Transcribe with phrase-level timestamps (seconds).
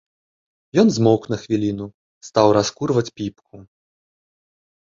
[0.83, 1.85] Ён змоўк на хвіліну,
[2.31, 3.55] стаў раскурваць піпку.